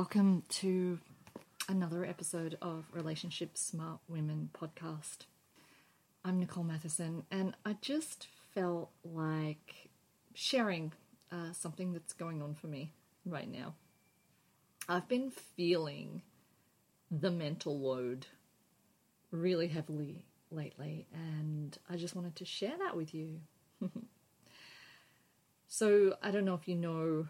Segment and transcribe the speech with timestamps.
[0.00, 0.98] Welcome to
[1.68, 5.26] another episode of Relationship Smart Women podcast.
[6.24, 9.90] I'm Nicole Matheson, and I just felt like
[10.32, 10.94] sharing
[11.30, 12.94] uh, something that's going on for me
[13.26, 13.74] right now.
[14.88, 16.22] I've been feeling
[17.10, 18.24] the mental load
[19.30, 23.40] really heavily lately, and I just wanted to share that with you.
[25.68, 27.26] so, I don't know if you know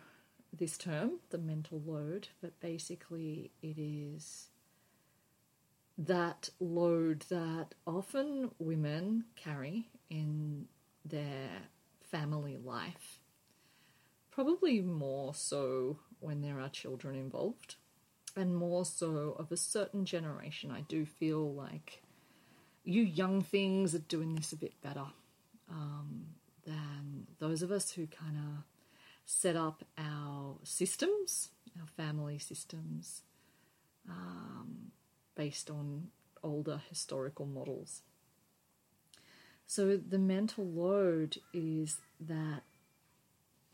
[0.53, 4.49] this term, the mental load, but basically it is
[5.99, 10.67] that load that often women carry in
[11.05, 11.51] their
[12.11, 13.19] family life.
[14.31, 17.77] Probably more so when there are children involved,
[18.37, 20.71] and more so of a certain generation.
[20.71, 22.03] I do feel like
[22.85, 25.07] you young things are doing this a bit better
[25.71, 26.27] um,
[26.65, 28.65] than those of us who kind of
[29.33, 31.51] set up our systems,
[31.81, 33.23] our family systems,
[34.09, 34.91] um,
[35.37, 36.09] based on
[36.43, 38.03] older historical models.
[39.69, 42.63] So the mental load is that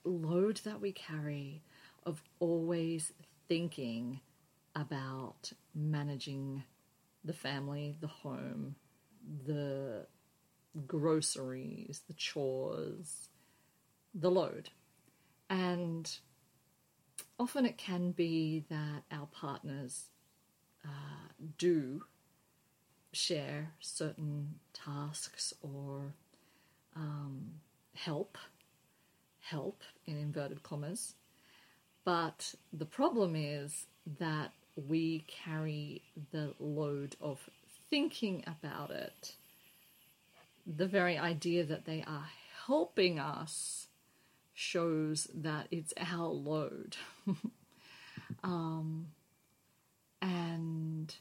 [0.04, 1.62] load that we carry
[2.04, 3.14] of always
[3.48, 4.20] thinking
[4.74, 6.64] about managing
[7.24, 8.76] the family, the home,
[9.46, 10.06] the
[10.86, 13.30] groceries, the chores,
[14.14, 14.68] the load.
[15.48, 16.10] And
[17.38, 20.06] often it can be that our partners
[20.84, 22.04] uh, do
[23.12, 26.12] share certain tasks or
[26.94, 27.46] um,
[27.94, 28.36] help,
[29.40, 31.14] help in inverted commas.
[32.04, 33.86] But the problem is
[34.18, 37.48] that we carry the load of
[37.90, 39.34] thinking about it.
[40.66, 42.28] The very idea that they are
[42.66, 43.86] helping us
[44.56, 46.96] shows that it's our load.
[48.42, 49.08] um,
[50.22, 51.14] and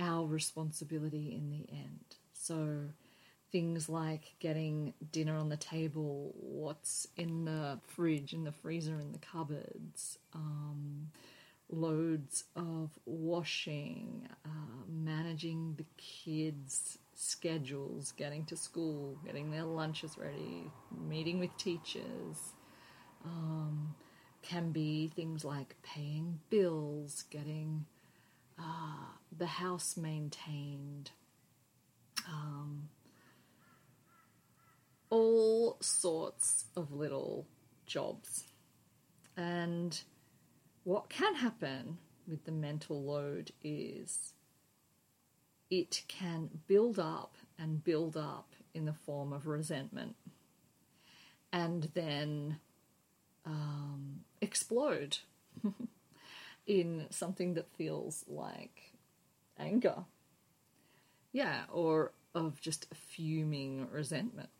[0.00, 2.16] our responsibility in the end.
[2.32, 2.80] So
[3.52, 9.12] things like getting dinner on the table, what's in the fridge, in the freezer, in
[9.12, 11.10] the cupboards, um,
[11.70, 14.48] loads of washing, uh,
[14.88, 20.70] managing the kids' schedules, getting to school, getting their lunches ready,
[21.08, 22.52] meeting with teachers.
[23.24, 23.94] Um,
[24.42, 27.84] can be things like paying bills, getting
[28.58, 29.06] uh,
[29.36, 31.10] the house maintained,
[32.28, 32.88] um,
[35.10, 37.46] all sorts of little
[37.86, 38.44] jobs.
[39.36, 40.00] And
[40.84, 41.98] what can happen
[42.28, 44.32] with the mental load is
[45.70, 50.16] it can build up and build up in the form of resentment
[51.52, 52.58] and then
[53.44, 55.18] um, explode
[56.66, 58.92] in something that feels like
[59.58, 60.04] anger.
[61.32, 64.50] Yeah, or of just fuming resentment,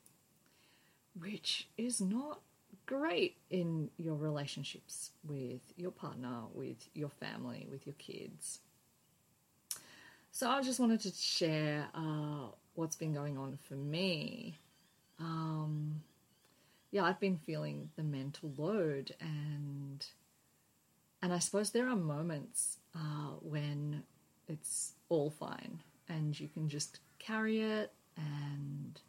[1.18, 2.40] which is not
[2.86, 8.60] great in your relationships with your partner, with your family, with your kids.
[10.36, 14.58] So I just wanted to share uh, what's been going on for me.
[15.18, 16.02] Um,
[16.90, 20.04] yeah, I've been feeling the mental load, and
[21.22, 24.02] and I suppose there are moments uh, when
[24.46, 29.00] it's all fine, and you can just carry it, and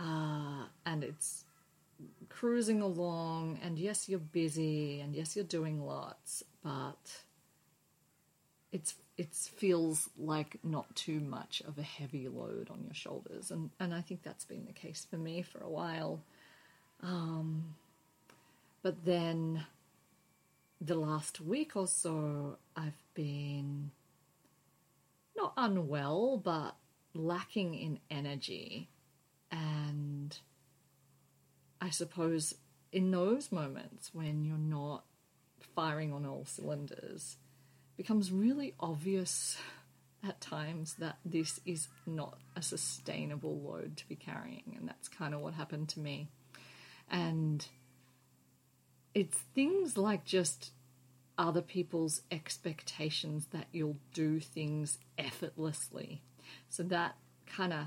[0.00, 1.44] uh, and it's
[2.28, 7.20] cruising along, and yes, you're busy, and yes, you're doing lots, but
[8.72, 13.70] it's it feels like not too much of a heavy load on your shoulders, and
[13.80, 16.22] and I think that's been the case for me for a while.
[17.02, 17.74] Um,
[18.82, 19.66] but then
[20.80, 23.90] the last week or so, I've been
[25.36, 26.76] not unwell, but
[27.14, 28.88] lacking in energy.
[29.50, 30.36] And
[31.80, 32.54] I suppose
[32.92, 35.04] in those moments when you're not
[35.74, 37.36] firing on all cylinders,
[37.96, 39.56] becomes really obvious
[40.26, 44.76] at times that this is not a sustainable load to be carrying.
[44.78, 46.28] And that's kind of what happened to me.
[47.10, 47.66] And
[49.14, 50.72] it's things like just
[51.38, 56.22] other people's expectations that you'll do things effortlessly.
[56.68, 57.16] So that
[57.46, 57.86] kind of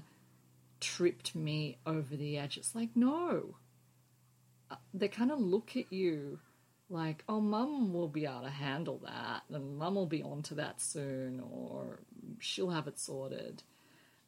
[0.80, 2.58] tripped me over the edge.
[2.58, 3.56] It's like, no.
[4.72, 6.40] Uh, they kind of look at you
[6.90, 10.82] like, oh, mum will be able to handle that, and mum will be onto that
[10.82, 12.00] soon, or
[12.40, 13.64] she'll have it sorted.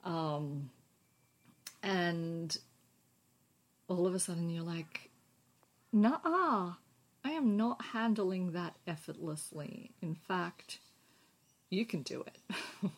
[0.03, 0.69] Um,
[1.81, 2.55] and
[3.87, 5.09] all of a sudden you're like,
[5.91, 6.73] nah,
[7.23, 9.91] I am not handling that effortlessly.
[10.01, 10.79] In fact,
[11.69, 12.37] you can do it.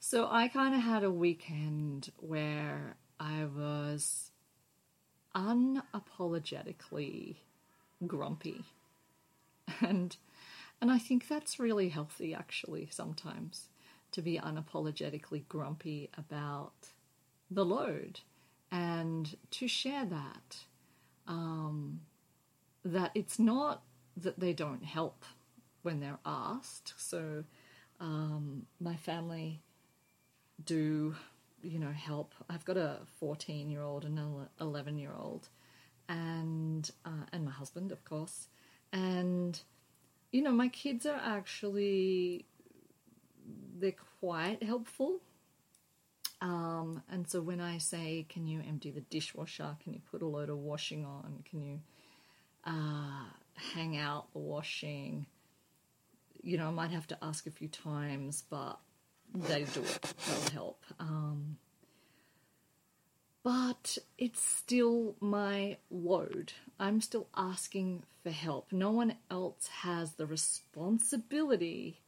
[0.00, 4.30] so I kind of had a weekend where I was
[5.34, 7.36] unapologetically
[8.06, 8.64] grumpy.
[9.80, 10.16] And
[10.80, 13.68] and I think that's really healthy actually sometimes
[14.12, 16.92] to be unapologetically grumpy about
[17.50, 18.20] the load
[18.70, 20.56] and to share that
[21.26, 22.00] um,
[22.84, 23.82] that it's not
[24.16, 25.24] that they don't help
[25.82, 26.94] when they're asked.
[26.96, 27.44] So
[28.00, 29.60] um, my family
[30.64, 31.14] do,
[31.62, 32.34] you know, help.
[32.48, 35.48] I've got a 14 year old and an 11 year old,
[36.08, 38.48] and uh, and my husband, of course,
[38.92, 39.60] and
[40.32, 42.44] you know, my kids are actually
[43.78, 45.20] they're quite helpful.
[46.40, 49.76] Um, and so when I say, "Can you empty the dishwasher?
[49.82, 51.44] Can you put a load of washing on?
[51.48, 51.80] Can you
[52.64, 53.24] uh,
[53.74, 55.26] hang out the washing?"
[56.42, 58.78] You know, I might have to ask a few times, but
[59.34, 60.14] they do it.
[60.26, 60.84] They'll help.
[61.00, 61.23] Um,
[63.44, 66.54] but it's still my load.
[66.80, 68.72] I'm still asking for help.
[68.72, 72.00] No one else has the responsibility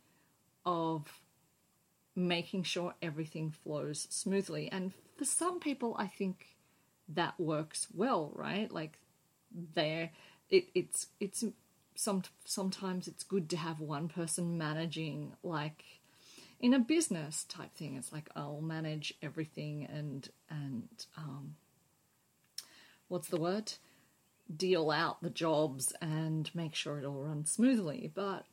[0.64, 1.20] of
[2.16, 4.72] making sure everything flows smoothly.
[4.72, 6.56] And for some people, I think
[7.10, 8.72] that works well, right?
[8.72, 8.98] Like
[9.52, 10.10] there,
[10.48, 11.44] it, it's it's
[11.94, 15.84] some sometimes it's good to have one person managing like
[16.60, 17.96] in a business type thing.
[17.96, 21.56] It's like i'll manage everything and and um,
[23.08, 23.74] what's the word?
[24.54, 28.10] Deal out the jobs and make sure it all runs smoothly.
[28.14, 28.44] But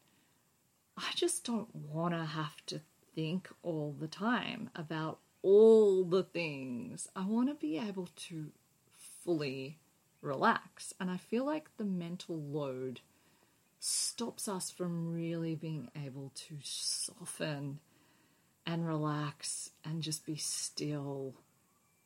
[0.97, 2.79] i just don't want to have to
[3.15, 7.07] think all the time about all the things.
[7.15, 8.51] I want to be able to
[9.23, 9.77] fully
[10.21, 10.93] relax.
[10.99, 13.01] And i feel like the mental load
[13.79, 17.79] stops us from really being able to soften
[18.65, 21.35] and relax and just be still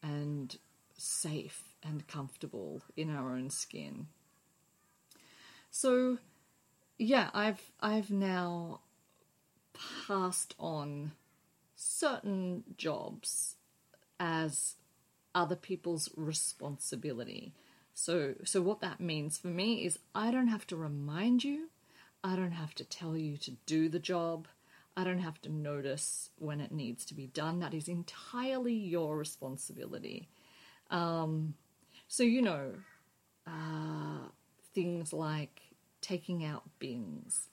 [0.02, 0.58] and
[0.98, 4.08] safe and comfortable in our own skin.
[5.70, 6.18] So
[6.98, 8.82] yeah, I've I've now
[10.08, 11.12] passed on
[11.76, 13.56] certain jobs
[14.20, 14.76] as
[15.36, 17.54] other people's responsibility.
[17.94, 21.70] So so what that means for me is I don't have to remind you,
[22.24, 24.48] I don't have to tell you to do the job.
[24.98, 27.60] I don't have to notice when it needs to be done.
[27.60, 30.28] That is entirely your responsibility.
[30.90, 31.54] Um,
[32.08, 32.74] so, you know,
[33.46, 34.30] uh,
[34.74, 35.62] things like
[36.02, 37.50] taking out bins.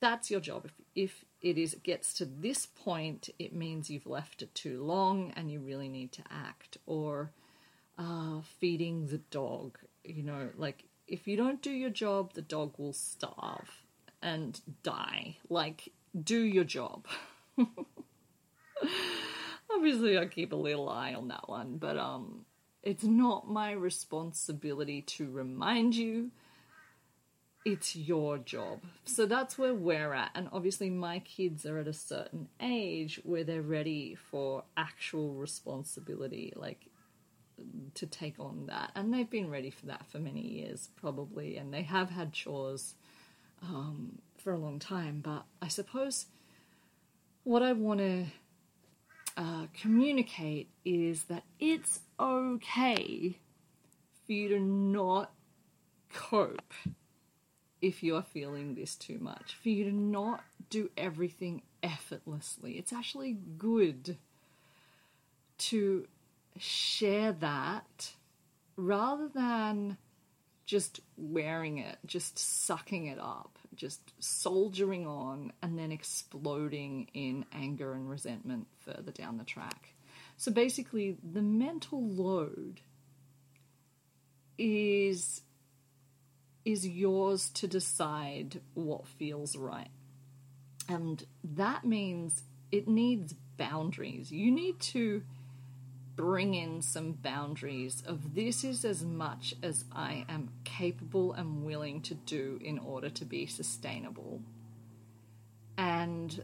[0.00, 0.64] That's your job.
[0.64, 4.82] If, if it is it gets to this point, it means you've left it too
[4.82, 6.78] long and you really need to act.
[6.84, 7.30] Or
[7.96, 9.78] uh, feeding the dog.
[10.04, 13.84] You know, like if you don't do your job, the dog will starve
[14.20, 15.36] and die.
[15.48, 15.92] Like
[16.22, 17.06] do your job.
[19.70, 22.44] Obviously, I keep a little eye on that one, but um,
[22.82, 26.30] it's not my responsibility to remind you.
[27.64, 28.82] It's your job.
[29.04, 30.30] So that's where we're at.
[30.36, 36.52] And obviously, my kids are at a certain age where they're ready for actual responsibility,
[36.54, 36.86] like
[37.94, 38.92] to take on that.
[38.94, 41.56] And they've been ready for that for many years, probably.
[41.56, 42.94] And they have had chores
[43.62, 46.26] um, for a long time, but I suppose
[47.42, 48.26] what I want to
[49.36, 53.40] uh, communicate is that it's okay
[54.24, 55.32] for you to not
[56.12, 56.72] cope
[57.82, 62.78] if you're feeling this too much, for you to not do everything effortlessly.
[62.78, 64.16] It's actually good
[65.58, 66.06] to
[66.56, 68.12] share that
[68.76, 69.96] rather than
[70.66, 77.92] just wearing it, just sucking it up, just soldiering on, and then exploding in anger
[77.92, 79.94] and resentment further down the track.
[80.36, 82.80] So basically, the mental load
[84.58, 85.42] is
[86.64, 89.90] is yours to decide what feels right.
[90.88, 92.42] And that means
[92.72, 94.32] it needs boundaries.
[94.32, 95.22] You need to
[96.16, 102.00] bring in some boundaries of this is as much as I am capable and willing
[102.02, 104.40] to do in order to be sustainable.
[105.76, 106.42] And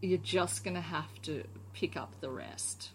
[0.00, 1.42] you're just going to have to
[1.74, 2.90] pick up the rest.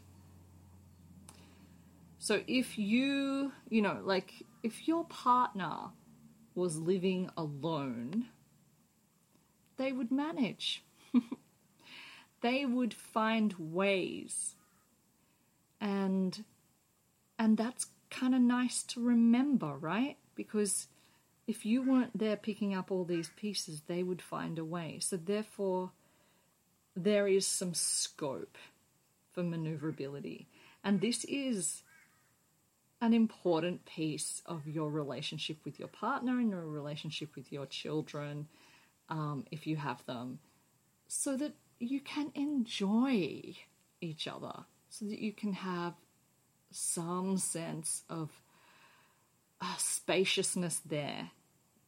[2.20, 5.92] So if you, you know, like if your partner
[6.56, 8.27] was living alone,
[9.75, 10.86] they would manage.
[12.42, 14.56] they would find ways
[15.84, 16.44] and
[17.38, 20.88] and that's kind of nice to remember right because
[21.46, 24.98] if you weren't there picking up all these pieces, they would find a way.
[25.02, 25.92] So, therefore,
[26.96, 28.58] there is some scope
[29.34, 30.48] for maneuverability.
[30.84, 31.84] And this is
[33.02, 38.48] an important piece of your relationship with your partner and your relationship with your children,
[39.10, 40.40] um, if you have them,
[41.08, 43.54] so that you can enjoy
[44.00, 45.96] each other, so that you can have
[46.70, 48.30] some sense of
[49.60, 51.32] uh, spaciousness there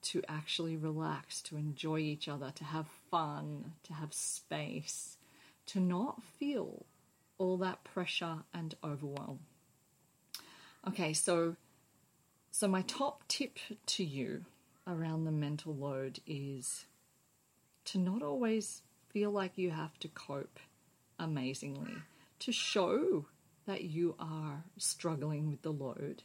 [0.02, 5.18] to actually relax, to enjoy each other, to have fun, to have space,
[5.68, 6.84] to not feel
[7.38, 9.40] all that pressure and overwhelm.
[10.88, 11.56] Okay, so
[12.50, 14.46] so my top tip to you
[14.88, 16.86] around the mental load is
[17.86, 20.60] to not always feel like you have to cope
[21.20, 21.98] amazingly,
[22.46, 23.26] to show
[23.66, 26.22] that you are struggling with the load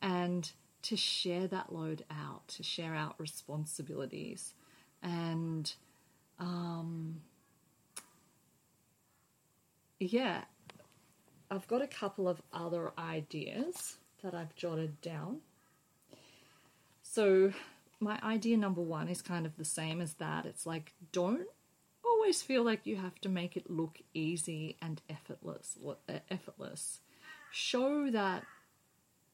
[0.00, 4.54] and to share that load out, to share out responsibilities.
[5.02, 5.72] And
[6.38, 7.20] um,
[9.98, 10.44] yeah,
[11.50, 15.38] I've got a couple of other ideas that I've jotted down.
[17.02, 17.52] So,
[17.98, 20.46] my idea number one is kind of the same as that.
[20.46, 21.48] It's like, don't
[22.16, 25.78] always feel like you have to make it look easy and effortless.
[26.30, 27.00] Effortless.
[27.52, 28.42] Show that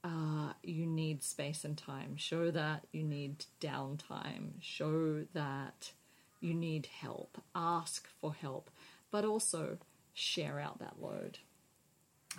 [0.05, 2.17] uh, you need space and time.
[2.17, 4.55] Show that you need downtime.
[4.61, 5.93] Show that
[6.41, 7.39] you need help.
[7.55, 8.71] Ask for help,
[9.11, 9.79] but also
[10.13, 11.39] share out that load.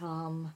[0.01, 0.53] Um,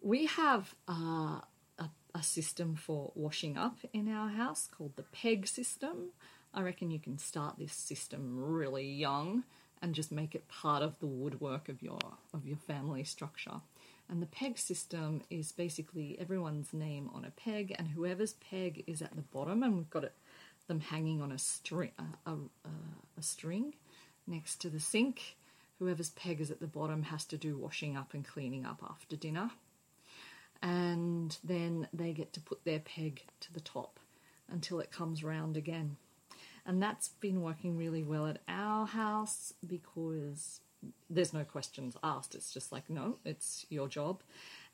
[0.00, 1.40] we have uh,
[1.78, 6.10] a, a system for washing up in our house called the PEG system.
[6.52, 9.44] I reckon you can start this system really young
[9.82, 11.98] and just make it part of the woodwork of your
[12.34, 13.60] of your family structure.
[14.08, 19.00] And the peg system is basically everyone's name on a peg, and whoever's peg is
[19.00, 20.14] at the bottom, and we've got it
[20.66, 23.74] them hanging on a string uh, a, a, a string
[24.26, 25.36] next to the sink.
[25.78, 29.16] Whoever's peg is at the bottom has to do washing up and cleaning up after
[29.16, 29.50] dinner.
[30.62, 33.98] And then they get to put their peg to the top
[34.48, 35.96] until it comes round again.
[36.66, 40.60] And that's been working really well at our house because
[41.08, 42.34] there's no questions asked.
[42.34, 44.22] It's just like, no, it's your job.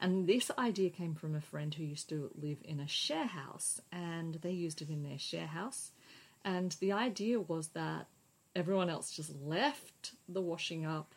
[0.01, 3.81] And this idea came from a friend who used to live in a share house,
[3.91, 5.93] and they used it in their share house.
[6.45, 8.07] And the idea was that
[8.55, 11.15] everyone else just left the washing up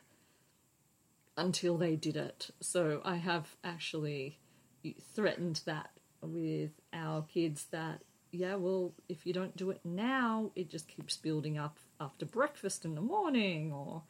[1.37, 2.49] until they did it.
[2.59, 4.39] So I have actually
[5.13, 10.69] threatened that with our kids that, yeah, well, if you don't do it now, it
[10.69, 14.03] just keeps building up after breakfast in the morning or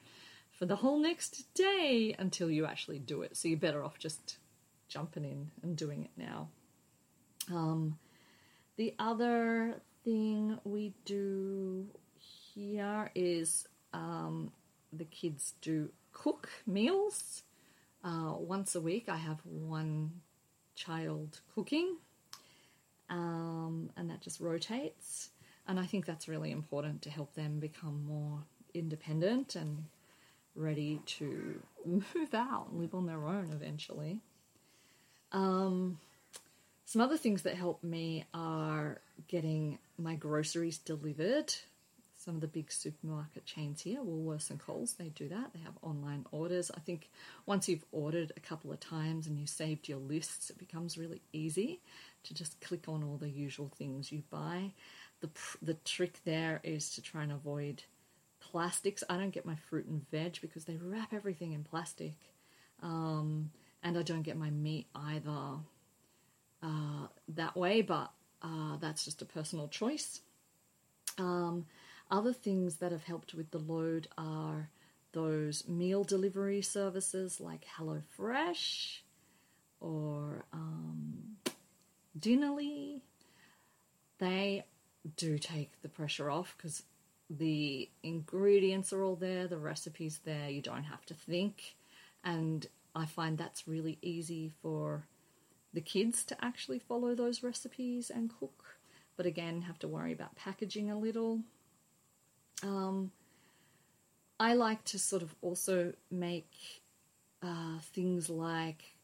[0.52, 3.38] for the whole next day until you actually do it.
[3.38, 4.38] So you're better off just
[4.90, 6.50] jumping in and doing it now.
[7.50, 7.98] Um,
[8.76, 11.88] the other thing we do
[12.54, 14.52] here is um,
[14.92, 17.44] the kids do cook meals.
[18.04, 20.12] Uh, once a week, I have one
[20.76, 21.98] child cooking,
[23.10, 25.30] um, and that just rotates.
[25.68, 28.40] And I think that's really important to help them become more
[28.74, 29.86] independent and
[30.56, 34.20] ready to move out and live on their own eventually.
[35.32, 36.00] Um,
[36.86, 41.54] some other things that help me are getting my groceries delivered.
[42.18, 45.54] Some of the big supermarket chains here, Woolworths and Coles, they do that.
[45.54, 46.70] They have online orders.
[46.76, 47.10] I think
[47.46, 51.22] once you've ordered a couple of times and you've saved your lists, it becomes really
[51.32, 51.80] easy
[52.24, 54.72] to just click on all the usual things you buy.
[55.22, 55.30] The,
[55.62, 57.84] the trick there is to try and avoid
[58.40, 59.04] plastics.
[59.10, 62.16] I don't get my fruit and veg because they wrap everything in plastic.
[62.82, 63.52] Um,
[63.84, 65.58] and I don't get my meat either
[66.64, 68.12] uh, that way, but
[68.42, 70.22] uh, that's just a personal choice.
[71.18, 71.66] Um,
[72.10, 74.70] other things that have helped with the load are
[75.12, 79.00] those meal delivery services like HelloFresh
[79.80, 81.38] or um,
[82.20, 83.02] Dinnerly.
[84.20, 84.66] They
[85.16, 86.84] do take the pressure off because
[87.30, 91.76] the ingredients are all there, the recipes there, you don't have to think.
[92.24, 95.04] And I find that's really easy for
[95.74, 98.78] the kids to actually follow those recipes and cook.
[99.16, 101.42] But again, have to worry about packaging a little.
[102.64, 103.12] Um,
[104.40, 106.82] I like to sort of also make
[107.44, 108.96] uh, things like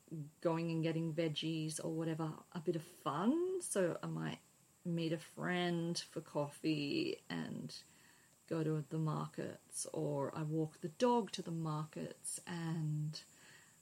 [0.42, 3.62] going and getting veggies or whatever a bit of fun.
[3.62, 4.40] So I might
[4.86, 7.74] meet a friend for coffee and
[8.50, 13.20] go to the markets, or I walk the dog to the markets and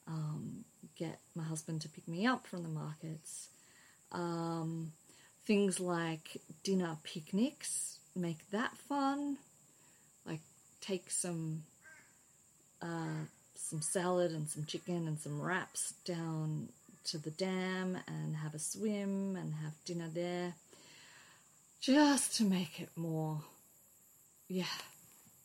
[0.07, 0.63] um,
[0.95, 3.49] get my husband to pick me up from the markets.
[4.11, 4.93] Um,
[5.45, 9.37] things like dinner picnics, make that fun.
[10.25, 10.41] Like
[10.79, 11.63] take some
[12.81, 13.25] uh,
[13.55, 16.69] some salad and some chicken and some wraps down
[17.05, 20.53] to the dam and have a swim and have dinner there.
[21.81, 23.41] Just to make it more,
[24.47, 24.65] yeah,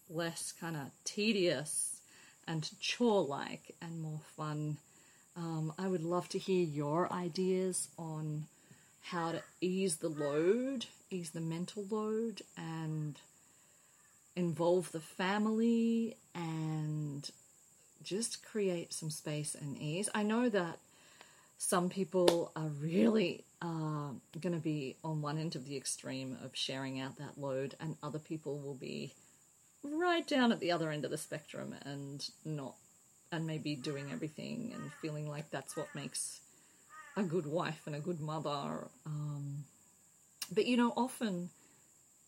[0.09, 2.01] less kind of tedious
[2.47, 4.77] and chore like and more fun.
[5.37, 8.47] Um, I would love to hear your ideas on
[9.03, 13.17] how to ease the load, ease the mental load, and
[14.37, 17.31] involve the family and
[18.03, 20.09] just create some space and ease.
[20.15, 20.79] I know that
[21.59, 26.51] some people are really uh, going to be on one end of the extreme of
[26.55, 29.13] sharing out that load, and other people will be
[29.83, 32.75] right down at the other end of the spectrum and not,
[33.33, 36.41] and maybe doing everything and feeling like that's what makes
[37.17, 38.89] a good wife and a good mother.
[39.05, 39.65] Um,
[40.53, 41.51] but you know, often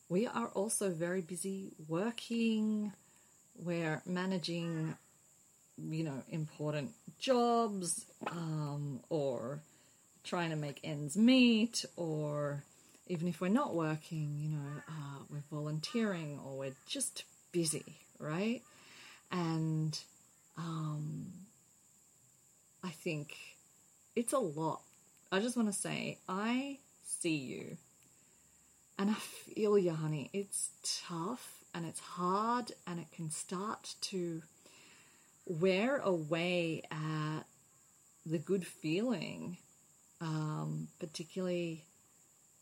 [0.09, 2.93] we are also very busy working,
[3.65, 4.97] we're managing,
[5.89, 9.61] you know, important jobs, um, or
[10.25, 12.63] trying to make ends meet, or
[13.07, 18.63] even if we're not working, you know, uh, we're volunteering or we're just busy, right?
[19.33, 19.99] And
[20.57, 21.27] um,
[22.85, 23.37] I think
[24.15, 24.83] it's a lot.
[25.33, 27.77] I just want to say, I see you
[28.99, 30.31] and I feel you, honey.
[30.33, 30.71] It's
[31.09, 34.43] tough and it's hard and it can start to
[35.51, 37.41] wear away at
[38.25, 39.57] the good feeling,
[40.21, 41.85] um, particularly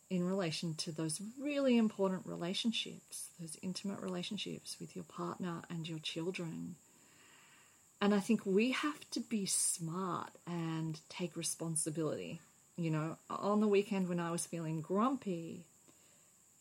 [0.09, 5.99] in relation to those really important relationships, those intimate relationships with your partner and your
[5.99, 6.75] children.
[8.01, 12.39] And I think we have to be smart and take responsibility.
[12.75, 15.65] You know, on the weekend when I was feeling grumpy,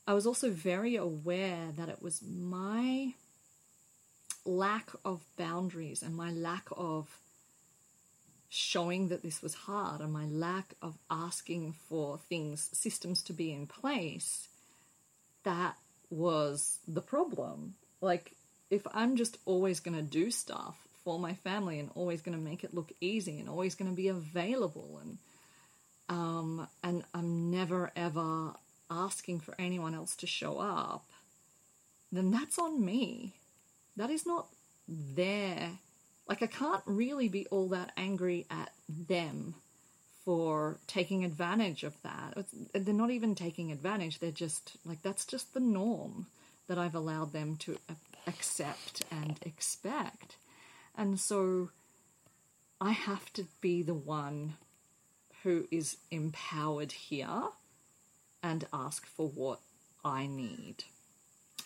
[0.06, 3.14] I was also very aware that it was my
[4.48, 7.06] lack of boundaries and my lack of
[8.48, 13.52] showing that this was hard and my lack of asking for things, systems to be
[13.52, 14.48] in place,
[15.44, 15.76] that
[16.10, 17.74] was the problem.
[18.00, 18.32] Like,
[18.70, 22.42] if I'm just always going to do stuff for my family and always going to
[22.42, 25.18] make it look easy and always going to be available and
[26.10, 28.54] um, and I'm never ever
[28.90, 31.04] asking for anyone else to show up,
[32.10, 33.34] then that's on me.
[33.98, 34.46] That is not
[34.88, 35.72] their
[36.28, 39.54] like, I can't really be all that angry at them
[40.24, 42.34] for taking advantage of that.
[42.36, 46.26] It's, they're not even taking advantage, they're just like, that's just the norm
[46.66, 47.78] that I've allowed them to
[48.26, 50.36] accept and expect.
[50.94, 51.70] And so
[52.78, 54.54] I have to be the one
[55.44, 57.44] who is empowered here
[58.42, 59.60] and ask for what
[60.04, 60.84] I need,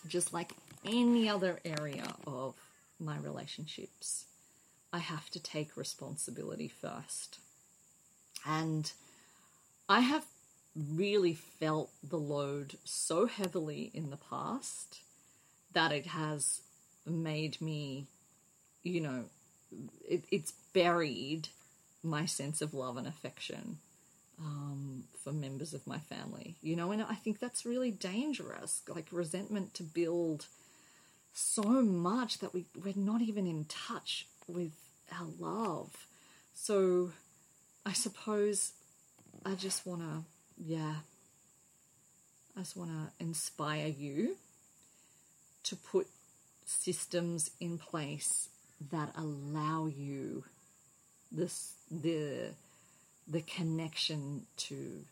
[0.07, 0.53] just like
[0.85, 2.55] any other area of
[2.99, 4.25] my relationships.
[4.91, 7.39] I have to take responsibility first.
[8.45, 8.91] And
[9.89, 10.25] I have
[10.75, 14.99] really felt the load so heavily in the past
[15.73, 16.61] that it has
[17.05, 18.05] made me,
[18.83, 19.25] you know,
[20.07, 21.49] it, it's buried
[22.03, 23.77] my sense of love and affection
[24.39, 28.81] um, for members of my family, you know, and I think that's really dangerous.
[28.87, 30.47] Like resentment to build
[31.33, 34.71] so much that we, we're not even in touch with
[35.11, 36.07] our love.
[36.53, 37.11] So
[37.85, 38.73] I suppose
[39.45, 40.23] I just want to,
[40.63, 40.95] yeah,
[42.55, 44.37] I just want to inspire you
[45.63, 46.07] to put
[46.65, 48.49] systems in place
[48.91, 50.43] that allow you
[51.31, 52.49] this the
[53.27, 55.03] the connection to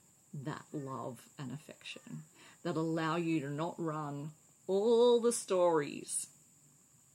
[0.43, 2.23] that love and affection
[2.63, 4.31] that allow you to not run
[4.67, 6.27] all the stories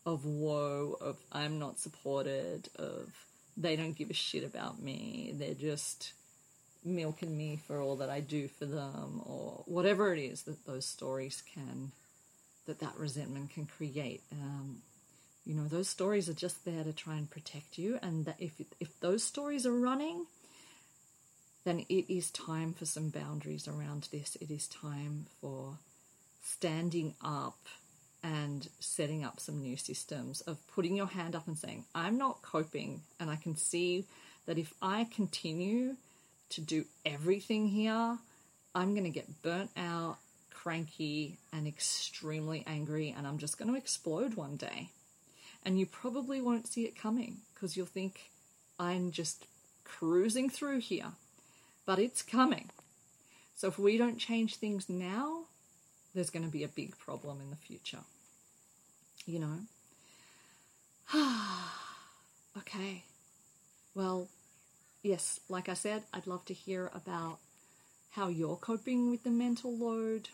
[0.05, 3.13] of woe, of I'm not supported, of
[3.57, 6.13] they don't give a shit about me, they're just
[6.85, 10.87] milking me for all that I do for them, or whatever it is that those
[10.87, 11.91] stories can,
[12.67, 14.23] that that resentment can create.
[14.31, 14.83] Um,
[15.45, 18.53] you know, those stories are just there to try and protect you, and that if
[18.81, 20.27] if those stories are running,
[21.65, 24.37] then it is time for some boundaries around this.
[24.41, 25.79] It is time for
[26.47, 27.59] standing up
[28.23, 32.43] and setting up some new systems of putting your hand up and saying, I'm not
[32.43, 34.05] coping, and I can see
[34.47, 35.97] that if I continue
[36.51, 38.19] to do everything here,
[38.75, 40.19] I'm going to get burnt out,
[40.51, 44.91] cranky, and extremely angry, and I'm just going to explode one day.
[45.65, 48.31] And you probably won't see it coming because you'll think,
[48.79, 49.47] I'm just
[49.85, 51.13] cruising through here,
[51.85, 52.71] but it's coming.
[53.57, 55.45] So if we don't change things now,
[56.17, 58.01] there's going to be a big problem in the future.
[59.27, 59.59] You know?
[62.59, 63.05] okay.
[63.95, 64.29] Well,
[65.03, 67.39] yes, like I said, I'd love to hear about
[68.13, 70.31] how you're coping with the mental load.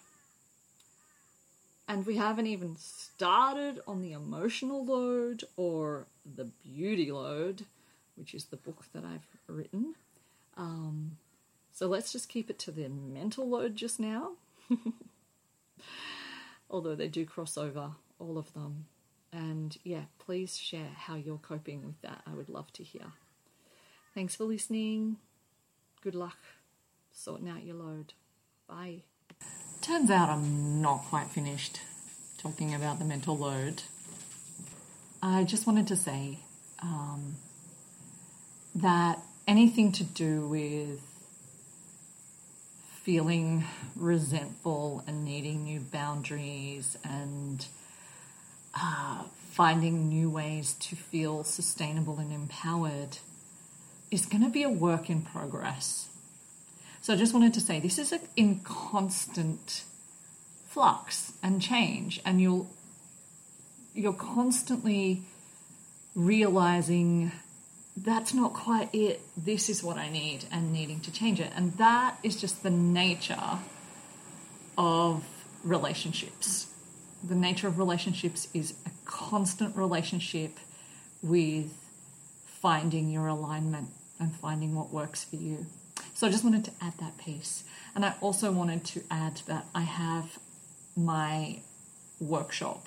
[1.89, 7.65] And we haven't even started on the emotional load or the beauty load,
[8.15, 9.97] which is the book that I've written.
[10.57, 11.17] Um,
[11.73, 14.33] so let's just keep it to the mental load just now.
[16.71, 18.87] Although they do cross over, all of them.
[19.33, 22.23] And yeah, please share how you're coping with that.
[22.27, 23.07] I would love to hear.
[24.15, 25.17] Thanks for listening.
[26.03, 26.37] Good luck
[27.13, 28.15] sorting out your load.
[28.69, 29.03] Bye.
[29.81, 31.81] Turns out I'm not quite finished
[32.39, 33.83] talking about the mental load.
[35.23, 36.41] I just wanted to say
[36.83, 37.37] um,
[38.75, 41.01] that anything to do with
[43.03, 43.65] feeling
[43.97, 47.67] resentful and needing new boundaries and
[48.81, 53.19] uh, finding new ways to feel sustainable and empowered
[54.11, 56.09] is going to be a work in progress.
[57.01, 59.83] So I just wanted to say this is a, in constant
[60.69, 62.71] flux and change, and you'll
[63.95, 65.23] you're constantly
[66.15, 67.33] realizing
[67.97, 69.21] that's not quite it.
[69.37, 72.71] This is what I need, and needing to change it, and that is just the
[72.71, 73.59] nature
[74.79, 75.25] of
[75.65, 76.73] relationships.
[77.23, 80.59] The nature of relationships is a constant relationship
[81.23, 81.73] with
[82.47, 85.67] finding your alignment and finding what works for you.
[86.15, 87.65] So I just wanted to add that piece.
[87.95, 90.39] And I also wanted to add that I have
[90.97, 91.61] my
[92.21, 92.87] workshop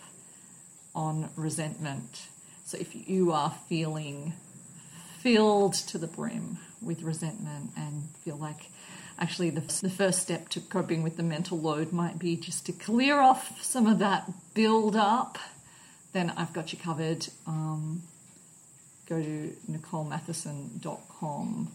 [0.94, 2.28] on resentment.
[2.66, 4.34] So if you are feeling
[5.26, 8.70] filled to the brim with resentment and feel like
[9.18, 12.72] actually the, the first step to coping with the mental load might be just to
[12.72, 15.40] clear off some of that build up,
[16.14, 17.28] then I've got you covered.
[17.48, 18.04] Um,
[19.10, 21.72] go to nicolematheson.com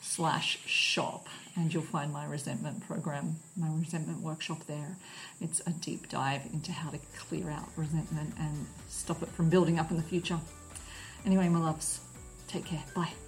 [0.00, 4.96] slash shop and you'll find my resentment program, my resentment workshop there.
[5.40, 9.78] It's a deep dive into how to clear out resentment and stop it from building
[9.78, 10.40] up in the future.
[11.24, 12.00] Anyway, my loves,
[12.52, 12.84] take care.
[12.94, 13.21] Bye.